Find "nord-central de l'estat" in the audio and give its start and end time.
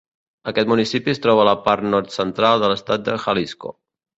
1.91-3.07